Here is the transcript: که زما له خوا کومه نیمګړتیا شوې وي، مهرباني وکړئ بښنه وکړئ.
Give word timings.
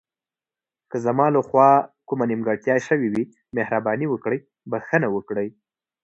که 0.89 0.97
زما 1.05 1.25
له 1.35 1.41
خوا 1.47 1.71
کومه 2.07 2.25
نیمګړتیا 2.31 2.75
شوې 2.87 3.07
وي، 3.13 3.23
مهرباني 3.57 4.07
وکړئ 4.09 4.39
بښنه 4.71 5.07
وکړئ. 5.15 5.47